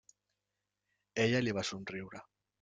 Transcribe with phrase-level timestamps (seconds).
[1.27, 2.25] Ella li va somriure.